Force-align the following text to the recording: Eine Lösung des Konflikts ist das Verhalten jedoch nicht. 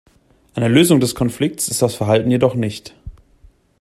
Eine 0.55 0.67
Lösung 0.67 0.99
des 0.99 1.13
Konflikts 1.13 1.67
ist 1.67 1.83
das 1.83 1.93
Verhalten 1.93 2.31
jedoch 2.31 2.55
nicht. 2.55 2.95